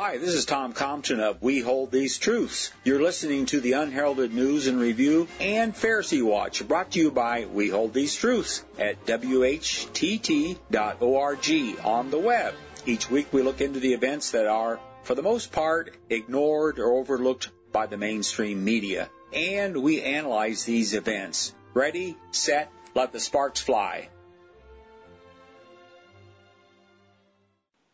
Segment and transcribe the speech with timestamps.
[0.00, 2.70] Hi, this is Tom Compton of We Hold These Truths.
[2.84, 7.46] You're listening to the Unheralded News and Review and Pharisee Watch, brought to you by
[7.46, 10.68] We Hold These Truths at WHTT.org
[11.84, 12.54] on the web.
[12.86, 16.92] Each week we look into the events that are, for the most part, ignored or
[16.92, 19.10] overlooked by the mainstream media.
[19.32, 21.52] And we analyze these events.
[21.74, 24.10] Ready, set, let the sparks fly.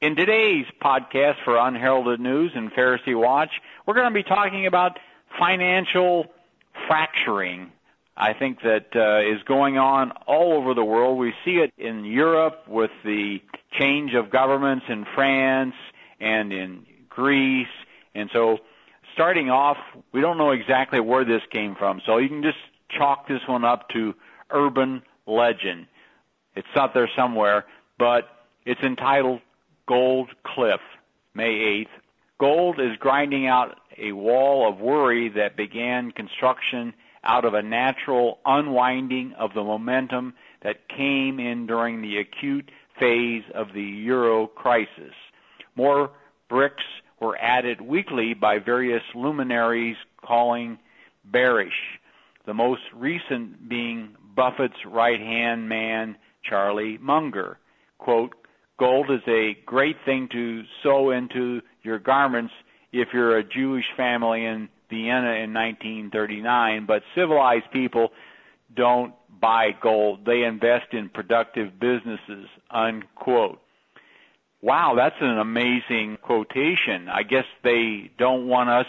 [0.04, 3.48] In today's podcast for Unheralded News and Pharisee Watch,
[3.86, 4.98] we're going to be talking about
[5.38, 6.26] financial
[6.86, 7.72] fracturing.
[8.14, 11.16] I think that uh, is going on all over the world.
[11.16, 13.40] We see it in Europe with the
[13.78, 15.74] change of governments in France
[16.20, 17.66] and in Greece.
[18.14, 18.58] And so,
[19.14, 19.78] starting off,
[20.12, 22.02] we don't know exactly where this came from.
[22.04, 22.58] So you can just
[22.90, 24.14] chalk this one up to
[24.50, 25.86] urban legend.
[26.54, 27.64] It's out there somewhere,
[27.98, 28.28] but
[28.66, 29.40] it's entitled
[29.86, 30.80] Gold Cliff,
[31.34, 32.00] May 8th.
[32.40, 38.38] Gold is grinding out a wall of worry that began construction out of a natural
[38.44, 45.14] unwinding of the momentum that came in during the acute phase of the euro crisis.
[45.76, 46.10] More
[46.48, 46.84] bricks
[47.20, 50.78] were added weekly by various luminaries calling
[51.24, 51.98] bearish,
[52.46, 57.58] the most recent being Buffett's right hand man, Charlie Munger.
[57.98, 58.34] Quote,
[58.78, 62.52] Gold is a great thing to sew into your garments
[62.92, 68.10] if you're a Jewish family in Vienna in 1939, but civilized people
[68.74, 70.24] don't buy gold.
[70.24, 73.60] They invest in productive businesses, unquote.
[74.60, 77.08] Wow, that's an amazing quotation.
[77.08, 78.86] I guess they don't want us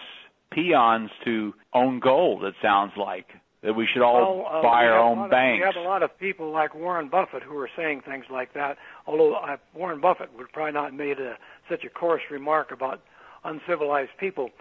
[0.51, 3.27] peons to own gold, it sounds like
[3.65, 5.59] that we should all well, uh, buy our own of, banks.
[5.59, 8.77] We have a lot of people like Warren Buffett who are saying things like that.
[9.07, 11.35] Although uh, Warren Buffett would probably not have made a,
[11.67, 13.01] such a coarse remark about
[13.43, 14.51] uncivilized people.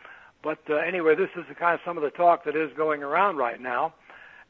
[0.42, 3.02] But uh, anyway, this is the kind of some of the talk that is going
[3.02, 3.92] around right now.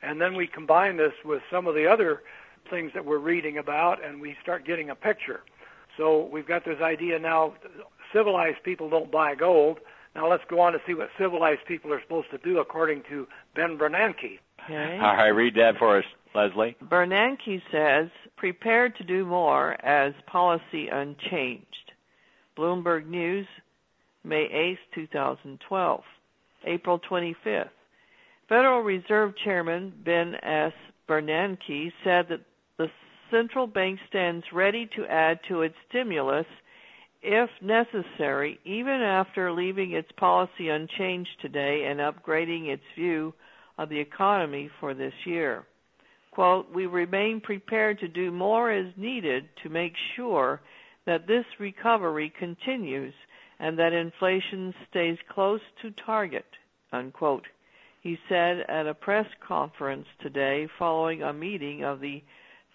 [0.03, 2.23] And then we combine this with some of the other
[2.71, 5.41] things that we're reading about, and we start getting a picture.
[5.97, 7.55] So we've got this idea now:
[8.13, 9.79] civilized people don't buy gold.
[10.15, 13.27] Now let's go on to see what civilized people are supposed to do according to
[13.55, 14.39] Ben Bernanke.
[14.65, 14.99] Okay.
[15.03, 16.05] All right, read that for us,
[16.35, 16.77] Leslie.
[16.85, 21.93] Bernanke says, prepared to do more as policy unchanged.
[22.57, 23.47] Bloomberg News,
[24.23, 26.03] May 8, 2012.
[26.67, 27.69] April 25th.
[28.49, 30.73] Federal Reserve Chairman Ben S.
[31.09, 32.41] Bernanke said that
[32.79, 32.89] the
[33.31, 36.47] central bank stands ready to add to its stimulus
[37.25, 43.33] if necessary, even after leaving its policy unchanged today and upgrading its view
[43.79, 45.65] of the economy for this year.
[46.33, 50.61] Quote, we remain prepared to do more as needed to make sure
[51.07, 53.15] that this recovery continues
[53.59, 56.45] and that inflation stays close to target,
[56.93, 57.47] unquote.
[58.03, 62.23] He said at a press conference today following a meeting of the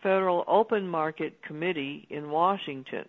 [0.01, 3.05] Federal Open Market Committee in Washington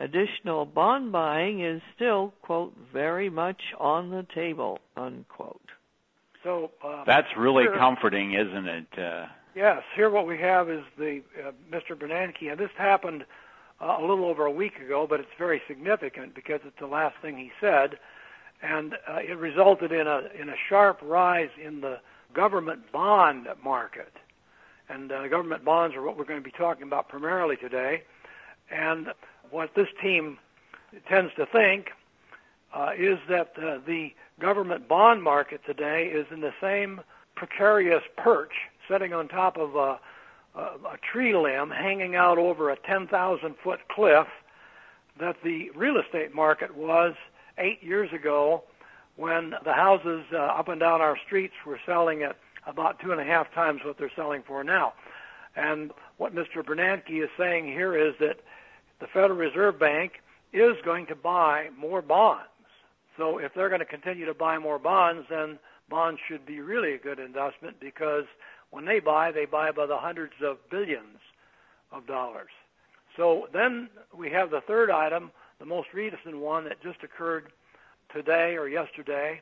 [0.00, 5.60] additional bond buying is still, quote, very much on the table, unquote.
[6.42, 8.86] So um, that's really here, comforting, isn't it?
[8.98, 9.82] Uh, yes.
[9.94, 11.94] Here, what we have is the uh, Mr.
[11.94, 13.24] Bernanke, and this happened
[13.80, 17.16] uh, a little over a week ago, but it's very significant because it's the last
[17.20, 17.98] thing he said,
[18.62, 21.98] and uh, it resulted in a in a sharp rise in the
[22.32, 24.12] government bond market,
[24.88, 28.02] and uh, government bonds are what we're going to be talking about primarily today,
[28.70, 29.08] and
[29.50, 30.38] what this team
[31.08, 31.88] tends to think
[32.74, 37.00] uh, is that uh, the government bond market today is in the same
[37.36, 38.52] precarious perch,
[38.88, 39.98] sitting on top of a,
[40.54, 44.26] a, a tree limb, hanging out over a 10,000 foot cliff,
[45.18, 47.14] that the real estate market was
[47.58, 48.62] eight years ago
[49.16, 52.36] when the houses uh, up and down our streets were selling at
[52.66, 54.92] about two and a half times what they're selling for now.
[55.56, 56.64] And what Mr.
[56.64, 58.36] Bernanke is saying here is that
[59.00, 60.12] the Federal Reserve Bank
[60.52, 62.44] is going to buy more bonds.
[63.16, 65.58] So if they're going to continue to buy more bonds, then
[65.88, 68.24] bonds should be really a good investment because
[68.70, 71.18] when they buy, they buy by the hundreds of billions
[71.92, 72.50] of dollars.
[73.16, 77.52] So then we have the third item, the most recent one that just occurred
[78.14, 79.40] today or yesterday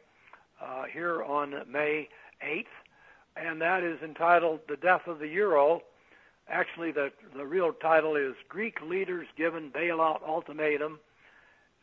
[0.63, 2.09] uh, here on May
[2.45, 2.65] 8th,
[3.37, 5.83] and that is entitled The Death of the Euro
[6.51, 10.99] Actually, the, the real title is Greek Leaders Given Bailout Ultimatum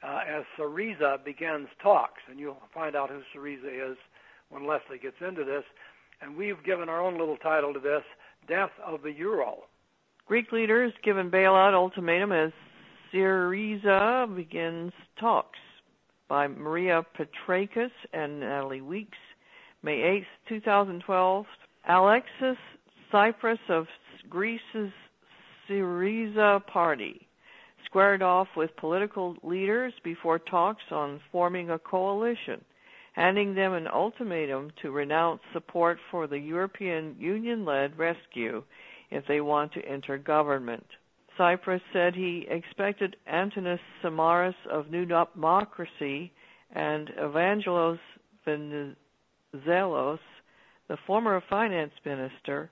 [0.03, 2.21] uh, as Syriza Begins Talks.
[2.29, 3.97] And you'll find out who Syriza is
[4.50, 5.63] when Leslie gets into this.
[6.21, 8.03] And we've given our own little title to this
[8.47, 9.63] Death of the Euro.
[10.27, 12.51] Greek leaders given bailout ultimatum as
[13.13, 15.59] Syriza begins talks.
[16.27, 19.17] by Maria Petrakis and Natalie Weeks.
[19.83, 21.45] May 8, 2012.
[21.88, 22.57] Alexis
[23.13, 23.85] Tsipras of
[24.30, 24.92] Greece's
[25.69, 27.27] Syriza party
[27.86, 32.63] squared off with political leaders before talks on forming a coalition,
[33.13, 38.63] handing them an ultimatum to renounce support for the European Union-led rescue
[39.12, 40.86] if they want to enter government.
[41.38, 46.31] Tsipras said he expected Antonis Samaras of New Democracy
[46.74, 48.00] and Evangelos
[48.48, 50.19] Venizelos,
[50.88, 52.69] the former finance minister,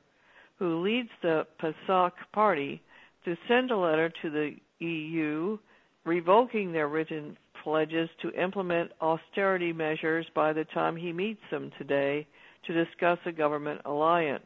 [0.64, 2.82] who leads the PASOK party,
[3.26, 5.58] to send a letter to the EU
[6.06, 12.26] revoking their written pledges to implement austerity measures by the time he meets them today
[12.66, 14.46] to discuss a government alliance.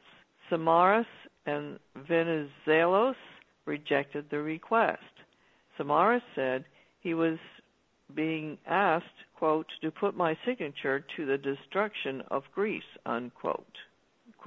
[0.49, 1.05] Samaras
[1.45, 1.77] and
[2.09, 3.13] Venizelos
[3.67, 5.03] rejected the request.
[5.79, 6.65] Samaras said
[7.01, 7.37] he was
[8.15, 9.05] being asked,
[9.37, 13.67] quote, to put my signature to the destruction of Greece, unquote.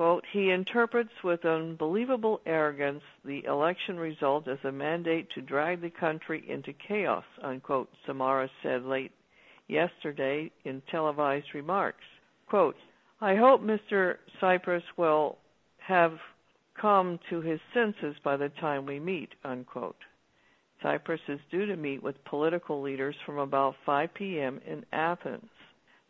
[0.01, 5.91] Quote, he interprets with unbelievable arrogance the election result as a mandate to drag the
[5.91, 9.13] country into chaos, unquote, Samaras said late
[9.69, 12.07] yesterday in televised remarks.
[12.49, 12.77] Quote,
[13.21, 14.17] I hope Mr.
[14.41, 15.37] Tsipras will
[15.77, 16.19] have
[16.81, 20.01] come to his senses by the time we meet, unquote.
[20.83, 24.63] Tsipras is due to meet with political leaders from about 5 p.m.
[24.67, 25.51] in Athens.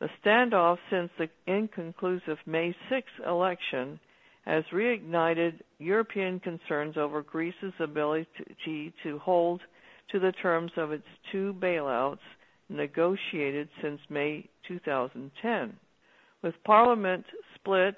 [0.00, 4.00] The standoff since the inconclusive May 6 election
[4.46, 9.60] has reignited European concerns over Greece's ability to hold
[10.10, 12.18] to the terms of its two bailouts
[12.70, 15.76] negotiated since May 2010.
[16.42, 17.96] With Parliament split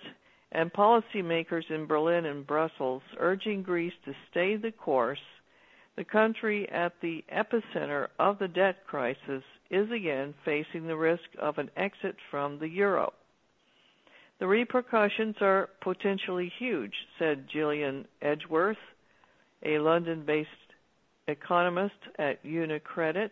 [0.51, 5.23] and policymakers in Berlin and Brussels urging Greece to stay the course,
[5.97, 11.59] the country at the epicenter of the debt crisis is again facing the risk of
[11.59, 13.13] an exit from the euro.
[14.39, 18.77] The repercussions are potentially huge, said Gillian Edgeworth,
[19.65, 20.49] a London based
[21.27, 23.31] economist at UniCredit.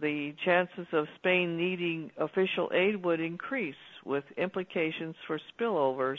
[0.00, 3.74] The chances of Spain needing official aid would increase,
[4.04, 6.18] with implications for spillovers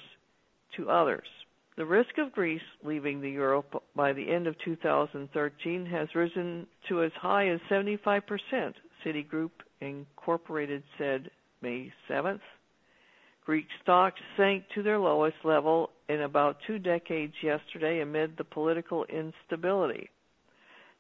[0.76, 1.28] to others.
[1.76, 3.64] The risk of Greece leaving the euro
[3.96, 8.74] by the end of 2013 has risen to as high as 75%,
[9.08, 11.30] Citigroup Incorporated said
[11.62, 12.42] May 7th.
[13.46, 19.06] Greek stocks sank to their lowest level in about two decades yesterday amid the political
[19.06, 20.10] instability.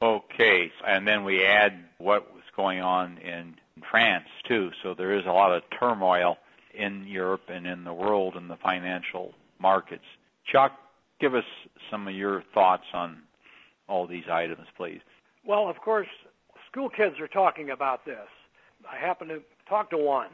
[0.00, 3.54] Okay, and then we add what was going on in
[3.90, 4.70] France too.
[4.82, 6.38] So there is a lot of turmoil
[6.74, 10.04] in Europe and in the world in the financial markets.
[10.50, 10.72] Chuck,
[11.20, 11.44] give us
[11.90, 13.18] some of your thoughts on
[13.88, 15.00] all these items, please.
[15.44, 16.08] Well, of course,
[16.70, 18.28] school kids are talking about this.
[18.88, 20.30] I happen to talk to one,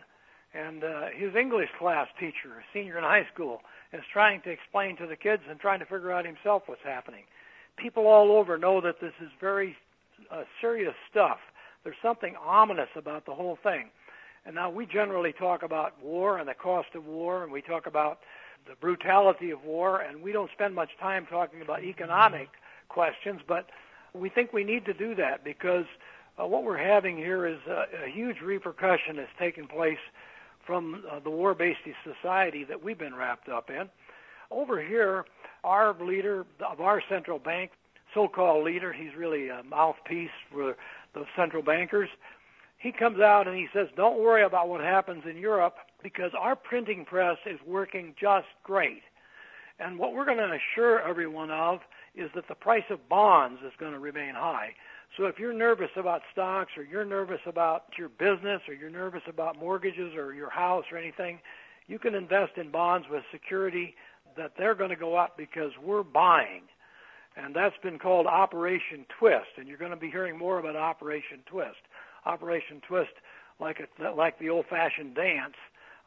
[0.54, 3.60] and uh, his English class teacher, a senior in high school,
[3.92, 7.24] is trying to explain to the kids and trying to figure out himself what's happening.
[7.76, 9.76] People all over know that this is very
[10.30, 11.38] uh, serious stuff.
[11.82, 13.90] There's something ominous about the whole thing.
[14.46, 17.86] And now we generally talk about war and the cost of war, and we talk
[17.86, 18.20] about
[18.68, 22.48] the brutality of war, and we don't spend much time talking about economic
[22.88, 23.66] questions, but
[24.14, 25.86] we think we need to do that because
[26.40, 29.98] uh, what we're having here is a, a huge repercussion that's taken place
[30.66, 33.88] from uh, the war-based society that we've been wrapped up in.
[34.50, 35.24] Over here,
[35.62, 37.70] our leader of our central bank,
[38.12, 40.76] so-called leader, he's really a mouthpiece for
[41.14, 42.08] the central bankers.
[42.78, 46.54] He comes out and he says, "Don't worry about what happens in Europe because our
[46.54, 49.02] printing press is working just great."
[49.78, 51.80] And what we're going to assure everyone of
[52.14, 54.74] is that the price of bonds is going to remain high.
[55.16, 59.22] So if you're nervous about stocks or you're nervous about your business or you're nervous
[59.28, 61.38] about mortgages or your house or anything,
[61.86, 63.94] you can invest in bonds with security
[64.36, 66.62] that they're going to go up because we're buying.
[67.36, 69.56] And that's been called Operation Twist.
[69.56, 71.78] And you're going to be hearing more about Operation Twist.
[72.26, 73.12] Operation Twist,
[73.60, 75.54] like, a, like the old fashioned dance,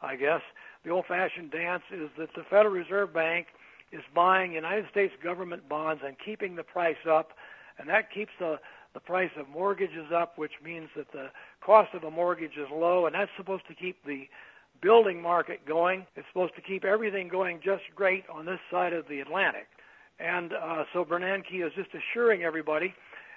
[0.02, 0.42] I guess.
[0.84, 3.48] The old fashioned dance is that the Federal Reserve Bank
[3.90, 7.32] is buying United States government bonds and keeping the price up.
[7.78, 8.58] And that keeps the,
[8.94, 11.28] the price of mortgages up, which means that the
[11.60, 13.06] cost of a mortgage is low.
[13.06, 14.28] And that's supposed to keep the
[14.80, 16.06] building market going.
[16.16, 19.66] It's supposed to keep everything going just great on this side of the Atlantic.
[20.18, 22.94] And uh, so Bernanke is just assuring everybody.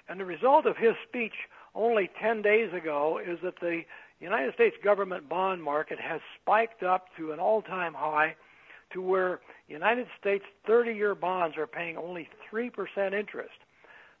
[0.08, 1.34] And the result of his speech
[1.74, 3.82] only 10 days ago is that the
[4.20, 8.34] United States government bond market has spiked up to an all-time high
[8.92, 12.70] to where United States 30-year bonds are paying only 3%
[13.18, 13.50] interest.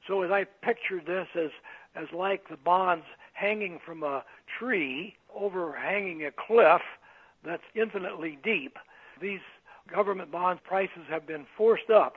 [0.06, 1.50] So as I pictured this as
[1.94, 3.04] as like the bonds
[3.34, 4.24] hanging from a
[4.58, 6.80] tree overhanging a cliff
[7.44, 8.76] that's infinitely deep.
[9.20, 9.40] These
[9.92, 12.16] government bond prices have been forced up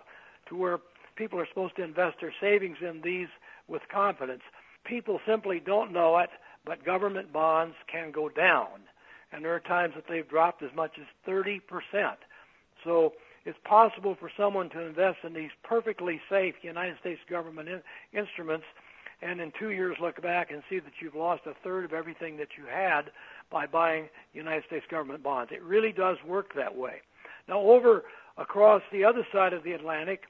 [0.49, 0.79] to where
[1.15, 3.27] people are supposed to invest their savings in these
[3.67, 4.43] with confidence.
[4.85, 6.29] People simply don't know it,
[6.65, 8.81] but government bonds can go down.
[9.31, 11.59] And there are times that they've dropped as much as 30%.
[12.83, 13.13] So
[13.45, 17.81] it's possible for someone to invest in these perfectly safe United States government in-
[18.17, 18.65] instruments
[19.21, 22.37] and in two years look back and see that you've lost a third of everything
[22.37, 23.11] that you had
[23.51, 25.51] by buying United States government bonds.
[25.53, 26.95] It really does work that way.
[27.47, 28.03] Now, over
[28.37, 30.23] across the other side of the Atlantic,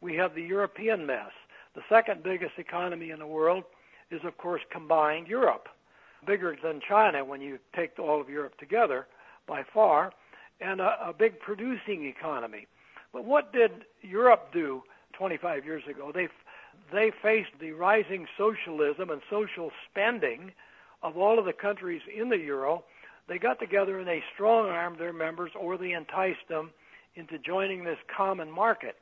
[0.00, 1.30] we have the European mess.
[1.74, 3.64] The second biggest economy in the world
[4.10, 5.68] is, of course, combined Europe,
[6.26, 9.06] bigger than China when you take all of Europe together
[9.46, 10.12] by far,
[10.60, 12.66] and a, a big producing economy.
[13.12, 13.70] But what did
[14.02, 14.82] Europe do
[15.14, 16.12] 25 years ago?
[16.14, 16.28] They
[16.92, 20.52] they faced the rising socialism and social spending
[21.02, 22.84] of all of the countries in the euro,
[23.28, 26.70] they got together and they strong armed their members or they enticed them
[27.14, 28.96] into joining this common market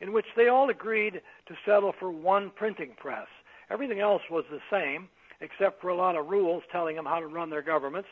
[0.00, 3.28] in which they all agreed to settle for one printing press.
[3.70, 5.08] Everything else was the same
[5.40, 8.08] except for a lot of rules telling them how to run their governments.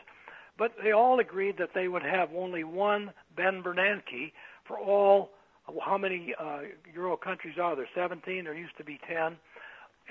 [0.61, 4.31] But they all agreed that they would have only one Ben Bernanke
[4.67, 5.31] for all
[5.83, 6.59] how many uh,
[6.93, 7.89] Euro countries are there?
[7.95, 8.43] 17.
[8.43, 9.37] There used to be 10.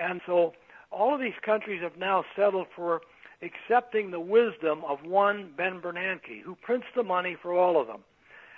[0.00, 0.54] And so
[0.90, 3.00] all of these countries have now settled for
[3.42, 8.00] accepting the wisdom of one Ben Bernanke, who prints the money for all of them.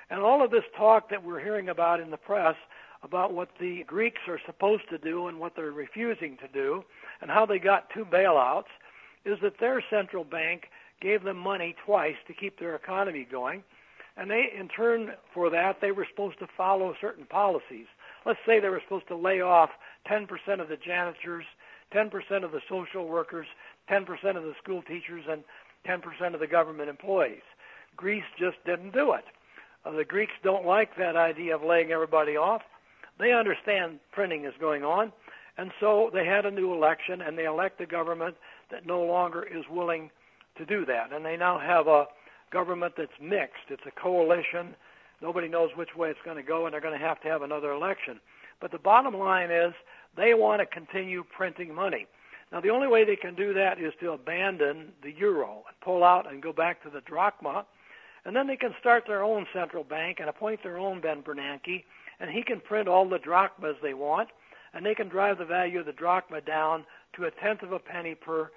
[0.08, 2.56] And all of this talk that we're hearing about in the press
[3.02, 6.84] about what the Greeks are supposed to do and what they're refusing to do,
[7.20, 8.72] and how they got two bailouts,
[9.26, 10.68] is that their central bank
[11.02, 13.62] gave them money twice to keep their economy going.
[14.16, 17.86] And they, in turn for that, they were supposed to follow certain policies.
[18.24, 19.70] Let's say they were supposed to lay off
[20.10, 20.28] 10%
[20.60, 21.44] of the janitors,
[21.94, 23.46] 10% of the social workers,
[23.90, 24.06] 10%
[24.36, 25.42] of the school teachers and
[25.86, 27.42] 10% of the government employees.
[27.96, 29.24] Greece just didn't do it.
[29.84, 32.62] Uh, the Greeks don't like that idea of laying everybody off.
[33.18, 35.12] They understand printing is going on,
[35.58, 38.36] and so they had a new election and they elect a government
[38.70, 40.10] that no longer is willing
[40.56, 41.12] to do that.
[41.12, 42.06] And they now have a
[42.52, 43.70] government that's mixed.
[43.70, 44.74] It's a coalition.
[45.20, 47.42] Nobody knows which way it's going to go, and they're going to have to have
[47.42, 48.20] another election.
[48.60, 49.72] But the bottom line is
[50.16, 52.06] they want to continue printing money.
[52.50, 56.04] Now, the only way they can do that is to abandon the euro and pull
[56.04, 57.64] out and go back to the drachma.
[58.24, 61.84] And then they can start their own central bank and appoint their own Ben Bernanke,
[62.20, 64.28] and he can print all the drachmas they want,
[64.74, 66.84] and they can drive the value of the drachma down
[67.16, 68.50] to a tenth of a penny per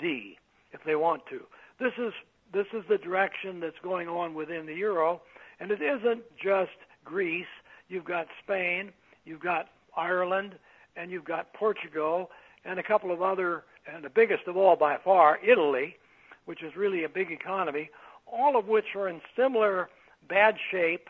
[0.00, 0.38] D
[0.74, 1.40] if they want to.
[1.80, 2.12] This is
[2.52, 5.22] this is the direction that's going on within the euro,
[5.58, 7.46] and it isn't just Greece.
[7.88, 8.92] You've got Spain,
[9.24, 10.54] you've got Ireland,
[10.96, 12.30] and you've got Portugal,
[12.64, 15.96] and a couple of other, and the biggest of all by far, Italy,
[16.44, 17.90] which is really a big economy,
[18.26, 19.88] all of which are in similar
[20.28, 21.08] bad shape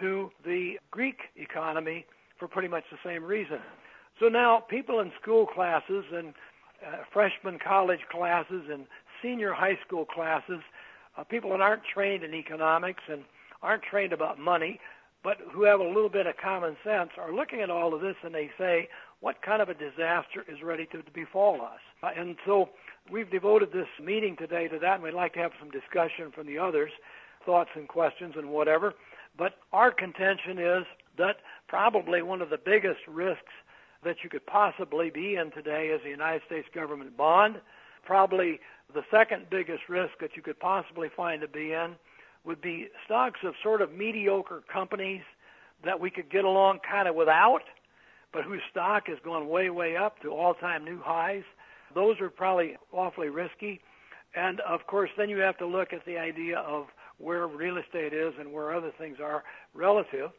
[0.00, 2.06] to the Greek economy
[2.38, 3.58] for pretty much the same reason.
[4.20, 6.34] So now people in school classes and
[6.86, 8.86] uh, freshman college classes and
[9.24, 10.60] senior high school classes,
[11.16, 13.22] uh, people that aren't trained in economics and
[13.62, 14.78] aren't trained about money,
[15.22, 18.16] but who have a little bit of common sense, are looking at all of this
[18.22, 18.88] and they say,
[19.20, 21.80] what kind of a disaster is ready to, befall us?
[22.02, 22.68] Uh, and so
[23.10, 26.46] we've devoted this meeting today to that, and we'd like to have some discussion from
[26.46, 26.90] the others,
[27.46, 28.92] thoughts and questions and whatever.
[29.38, 30.84] But our contention is
[31.16, 31.36] that
[31.68, 33.54] probably one of the biggest risks
[34.04, 37.56] that you could possibly be in today is the United States government bond.
[38.04, 38.60] Probably
[38.92, 41.96] the second biggest risk that you could possibly find to be in
[42.44, 45.22] would be stocks of sort of mediocre companies
[45.84, 47.62] that we could get along kind of without
[48.34, 51.44] but whose stock has gone way, way up to all-time new highs.
[51.94, 53.80] Those are probably awfully risky.
[54.34, 56.86] And of course, then you have to look at the idea of
[57.18, 60.30] where real estate is and where other things are relative.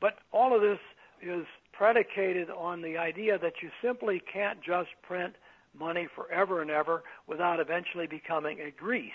[0.00, 0.78] But all of this
[1.20, 5.34] is predicated on the idea that you simply can't just print
[5.78, 9.12] money forever and ever without eventually becoming a Greece.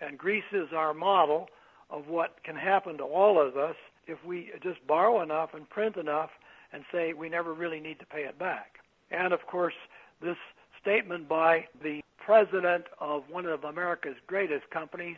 [0.00, 1.48] And Greece is our model
[1.90, 5.96] of what can happen to all of us if we just borrow enough and print
[5.96, 6.30] enough
[6.72, 8.78] and say we never really need to pay it back.
[9.10, 9.74] And of course,
[10.22, 10.36] this
[10.80, 15.16] statement by the president of one of America's greatest companies,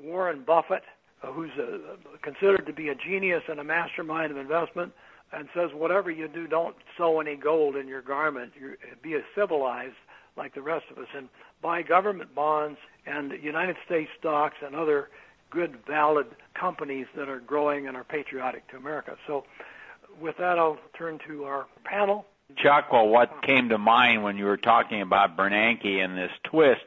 [0.00, 0.82] Warren Buffett,
[1.22, 4.92] uh, who's a, considered to be a genius and a mastermind of investment,
[5.32, 8.52] and says, whatever you do, don't sew any gold in your garment.
[8.60, 9.94] You, be as civilized
[10.36, 11.28] like the rest of us, and
[11.62, 15.08] buy government bonds and United States stocks and other
[15.50, 19.16] good, valid companies that are growing and are patriotic to America.
[19.26, 19.44] So,
[20.20, 22.26] with that, I'll turn to our panel.
[22.56, 26.84] Chuck, well, what came to mind when you were talking about Bernanke and this twist?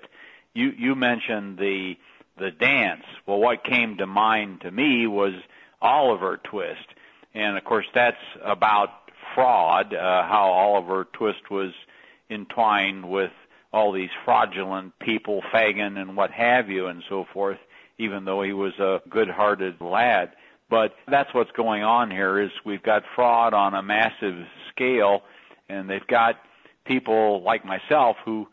[0.54, 1.96] You you mentioned the
[2.38, 3.04] the dance.
[3.26, 5.34] Well, what came to mind to me was
[5.82, 6.88] Oliver Twist,
[7.34, 8.90] and of course that's about
[9.34, 9.94] fraud.
[9.94, 11.72] Uh, how Oliver Twist was
[12.30, 13.32] entwined with
[13.72, 17.58] all these fraudulent people, Fagin and what have you, and so forth.
[18.00, 20.32] Even though he was a good-hearted lad,
[20.70, 22.40] but that's what's going on here.
[22.40, 25.22] Is we've got fraud on a massive scale
[25.70, 26.36] and they've got
[26.86, 28.48] people like myself who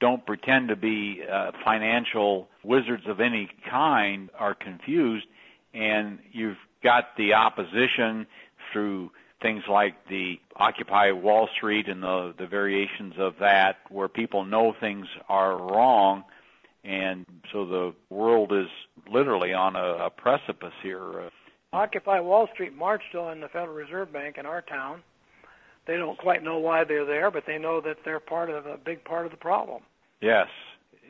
[0.00, 5.26] don't pretend to be uh, financial wizards of any kind are confused
[5.74, 8.26] and you've got the opposition
[8.72, 9.10] through
[9.40, 14.74] things like the occupy wall street and the the variations of that where people know
[14.78, 16.24] things are wrong
[16.84, 18.68] and so the world is
[19.10, 21.28] literally on a, a precipice here
[21.72, 25.02] occupy wall street marched on the federal reserve bank in our town
[25.86, 28.76] they don't quite know why they're there, but they know that they're part of a
[28.76, 29.82] big part of the problem.
[30.20, 30.46] Yes,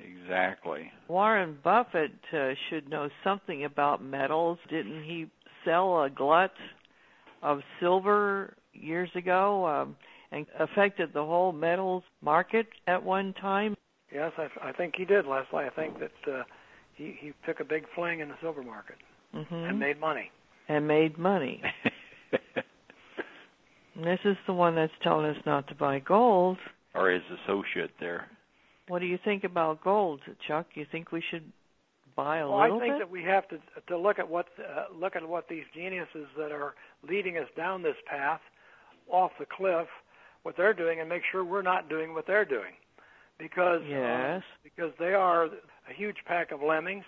[0.02, 0.90] exactly.
[1.08, 4.58] Warren Buffett uh, should know something about metals.
[4.70, 5.26] Didn't he
[5.64, 6.52] sell a glut
[7.42, 9.96] of silver years ago um,
[10.30, 13.76] and affected the whole metals market at one time?
[14.12, 15.64] Yes, I, I think he did, Leslie.
[15.64, 16.42] I think that uh,
[16.94, 18.96] he he took a big fling in the silver market
[19.34, 19.54] mm-hmm.
[19.54, 20.30] and made money.
[20.68, 21.62] And made money.
[23.96, 26.56] This is the one that's telling us not to buy gold.
[26.94, 28.26] Or his associate there.
[28.88, 30.66] What do you think about gold, Chuck?
[30.74, 31.44] You think we should
[32.16, 32.98] buy a well, little I think bit?
[33.00, 36.52] that we have to to look at what uh, look at what these geniuses that
[36.52, 36.74] are
[37.08, 38.40] leading us down this path
[39.08, 39.86] off the cliff,
[40.42, 42.74] what they're doing, and make sure we're not doing what they're doing,
[43.38, 47.04] because uh, yes, uh, because they are a huge pack of lemmings,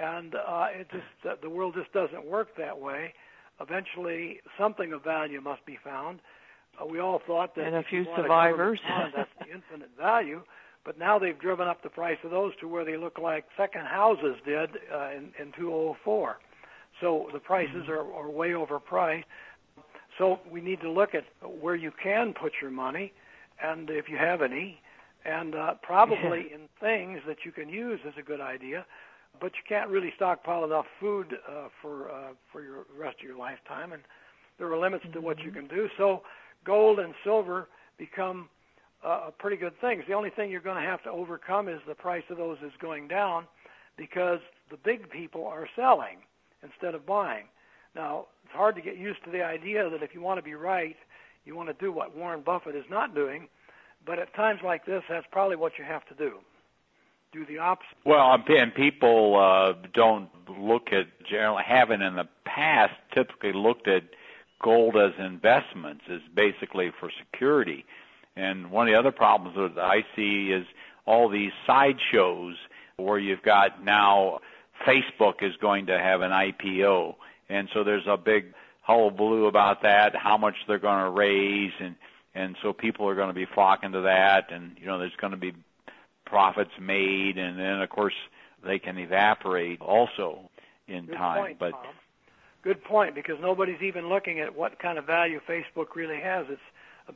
[0.00, 3.12] and uh, it just uh, the world just doesn't work that way
[3.60, 6.20] eventually something of value must be found.
[6.80, 8.80] Uh, we all thought that and a few survivors.
[9.14, 10.42] That's the infinite value,
[10.86, 13.86] but now they've driven up the price of those to where they look like second
[13.86, 16.38] houses did uh, in, in 2004.
[17.00, 17.90] So the prices mm-hmm.
[17.90, 19.24] are, are way overpriced.
[20.16, 21.24] So we need to look at
[21.60, 23.12] where you can put your money,
[23.62, 24.80] and if you have any,
[25.26, 28.86] and uh, probably in things that you can use is a good idea
[29.40, 33.36] but you can't really stockpile enough food uh, for uh, for your rest of your
[33.36, 34.02] lifetime, and
[34.58, 35.66] there are limits to what you mm-hmm.
[35.66, 35.88] can do.
[35.96, 36.22] So,
[36.64, 37.68] gold and silver
[37.98, 38.48] become
[39.06, 40.04] uh, pretty good things.
[40.08, 42.72] The only thing you're going to have to overcome is the price of those is
[42.80, 43.46] going down,
[43.96, 44.40] because
[44.70, 46.18] the big people are selling
[46.62, 47.44] instead of buying.
[47.94, 50.54] Now, it's hard to get used to the idea that if you want to be
[50.54, 50.96] right,
[51.44, 53.48] you want to do what Warren Buffett is not doing.
[54.04, 56.38] But at times like this, that's probably what you have to do
[57.32, 57.96] do the opposite.
[58.04, 64.04] Well, and people uh, don't look at generally haven't in the past typically looked at
[64.62, 67.84] gold as investments as basically for security.
[68.36, 70.66] And one of the other problems that I see is
[71.06, 72.56] all these sideshows
[72.96, 74.40] where you've got now
[74.86, 77.14] Facebook is going to have an IPO,
[77.48, 81.94] and so there's a big hullabaloo about that, how much they're going to raise, and
[82.34, 85.30] and so people are going to be flocking to that, and you know there's going
[85.30, 85.54] to be
[86.26, 88.14] profits made, and then of course
[88.64, 90.50] they can evaporate also
[90.88, 91.42] in Good time.
[91.42, 91.86] Point, but Tom.
[92.62, 96.46] Good point, because nobody's even looking at what kind of value Facebook really has.
[96.50, 96.60] It's
[97.08, 97.12] a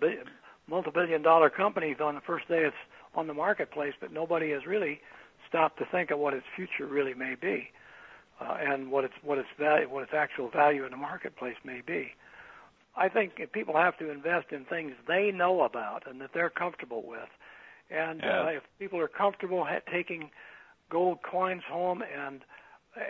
[0.71, 2.77] multi-billion-dollar companies on the first day it's
[3.15, 5.01] on the marketplace, but nobody has really
[5.49, 7.69] stopped to think of what its future really may be,
[8.41, 11.83] uh, and what its what its value, what its actual value in the marketplace may
[11.85, 12.13] be.
[12.97, 17.03] I think people have to invest in things they know about and that they're comfortable
[17.07, 17.29] with,
[17.91, 18.43] and yeah.
[18.43, 20.31] uh, if people are comfortable ha- taking
[20.89, 22.43] gold coins home and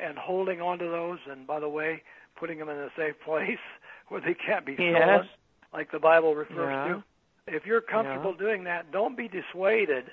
[0.02, 2.02] and holding onto those, and by the way,
[2.38, 3.58] putting them in a safe place
[4.08, 4.78] where they can't be yes.
[4.78, 5.28] stolen,
[5.72, 6.94] like the Bible refers yeah.
[6.94, 7.04] to.
[7.50, 8.46] If you're comfortable yeah.
[8.46, 10.04] doing that, don't be dissuaded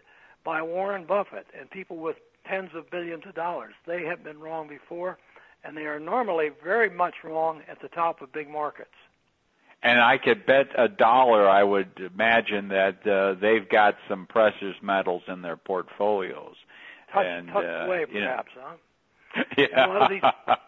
[0.43, 2.17] by Warren Buffett and people with
[2.49, 3.73] tens of billions of dollars.
[3.85, 5.17] They have been wrong before,
[5.63, 8.89] and they are normally very much wrong at the top of big markets.
[9.83, 14.75] And I could bet a dollar, I would imagine that uh, they've got some precious
[14.81, 16.55] metals in their portfolios.
[17.13, 18.27] Tucked, and, tucked uh, away, you know.
[18.27, 18.75] perhaps, huh?
[19.57, 19.65] Yeah.
[19.75, 20.21] And a lot of these,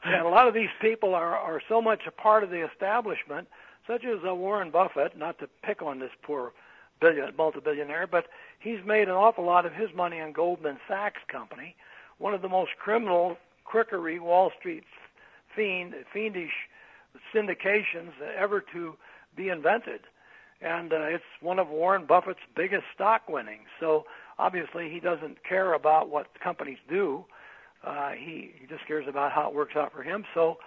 [0.03, 3.47] and a lot of these people are are so much a part of the establishment,
[3.89, 5.17] such as uh, Warren Buffett.
[5.17, 6.53] Not to pick on this poor
[7.01, 8.25] billion multi-billionaire, but
[8.59, 11.75] he's made an awful lot of his money on Goldman Sachs Company,
[12.19, 14.83] one of the most criminal, crookery Wall Street
[15.55, 16.51] fiend, fiendish
[17.33, 18.95] syndications ever to
[19.35, 20.01] be invented.
[20.61, 23.67] And uh, it's one of Warren Buffett's biggest stock winnings.
[23.79, 24.05] So
[24.37, 27.25] obviously he doesn't care about what companies do.
[27.83, 30.25] Uh, he, he just cares about how it works out for him.
[30.33, 30.57] So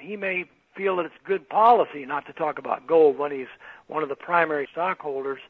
[0.00, 3.48] he may feel that it's good policy not to talk about gold when he's
[3.86, 5.40] one of the primary stockholders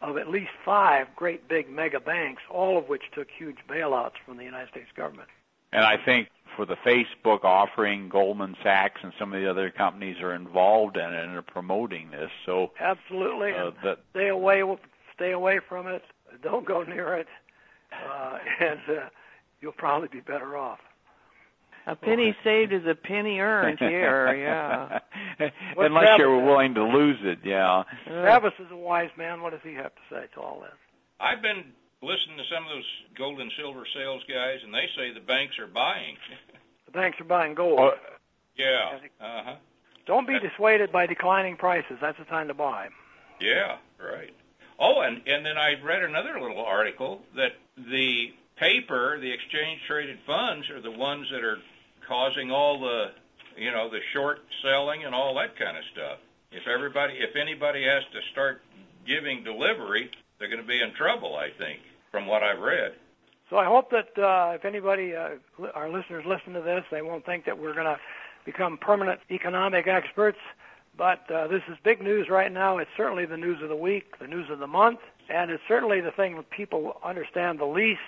[0.00, 4.36] of at least five great big mega banks, all of which took huge bailouts from
[4.36, 5.28] the United States government.
[5.72, 10.20] And I think for the Facebook offering, Goldman Sachs and some of the other companies
[10.20, 12.30] are involved in it and are promoting this.
[12.46, 14.62] So Absolutely, uh, that stay away,
[15.14, 16.02] stay away from it.
[16.42, 17.26] Don't go near it,
[17.92, 19.08] uh, and uh,
[19.60, 20.78] you'll probably be better off.
[21.86, 25.00] A penny saved is a penny earned here, yeah.
[25.76, 27.84] Unless Travis you're willing to lose it, yeah.
[28.06, 29.42] Travis is a wise man.
[29.42, 30.78] What does he have to say to all this?
[31.20, 31.64] I've been
[32.02, 35.58] listening to some of those gold and silver sales guys, and they say the banks
[35.58, 36.16] are buying.
[36.86, 37.78] The banks are buying gold.
[37.78, 37.92] Oh,
[38.56, 38.98] yeah.
[39.20, 39.56] Uh huh.
[40.06, 41.96] Don't be dissuaded by declining prices.
[42.00, 42.88] That's the time to buy.
[43.40, 43.78] Yeah.
[43.98, 44.34] Right.
[44.78, 50.18] Oh, and and then I read another little article that the paper, the exchange traded
[50.26, 51.58] funds, are the ones that are
[52.06, 53.10] causing all the,
[53.56, 56.18] you know, the short selling and all that kind of stuff.
[56.52, 58.62] If everybody, if anybody has to start
[59.06, 61.36] giving delivery, they're going to be in trouble.
[61.36, 62.94] I think, from what I've read.
[63.50, 65.36] So I hope that uh, if anybody, uh,
[65.74, 67.98] our listeners listen to this, they won't think that we're going to
[68.44, 70.38] become permanent economic experts.
[70.96, 72.78] But uh, this is big news right now.
[72.78, 76.00] It's certainly the news of the week, the news of the month, and it's certainly
[76.00, 78.00] the thing that people understand the least,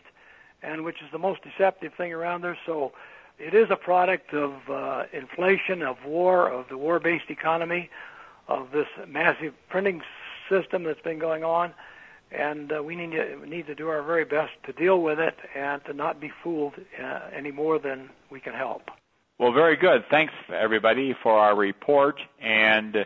[0.62, 2.56] and which is the most deceptive thing around there.
[2.64, 2.92] So
[3.38, 7.90] it is a product of uh, inflation, of war, of the war-based economy,
[8.48, 10.02] of this massive printing
[10.48, 11.72] system that's been going on
[12.30, 15.18] and uh, we need to we need to do our very best to deal with
[15.18, 18.90] it and to not be fooled uh, any more than we can help.
[19.38, 20.04] Well, very good.
[20.10, 22.20] Thanks, everybody, for our report.
[22.40, 22.96] And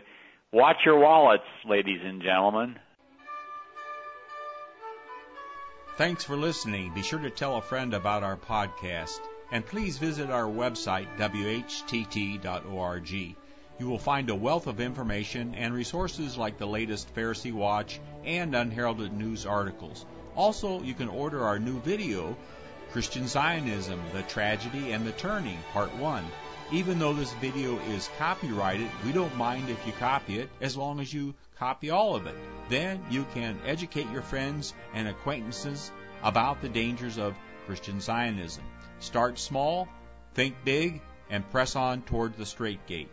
[0.51, 2.79] watch your wallets, ladies and gentlemen.
[5.97, 6.93] Thanks for listening.
[6.93, 9.19] Be sure to tell a friend about our podcast.
[9.51, 13.11] And please visit our website, whtt.org.
[13.11, 18.55] You will find a wealth of information and resources like the latest Pharisee Watch and
[18.55, 20.05] unheralded news articles.
[20.35, 22.37] Also, you can order our new video,
[22.91, 26.23] Christian Zionism, The Tragedy and the Turning, Part 1.
[26.71, 31.01] Even though this video is copyrighted, we don't mind if you copy it as long
[31.01, 32.35] as you copy all of it.
[32.69, 35.91] Then you can educate your friends and acquaintances
[36.23, 37.35] about the dangers of
[37.65, 38.63] Christian Zionism.
[39.01, 39.87] Start small,
[40.35, 43.09] think big, and press on toward the straight gate.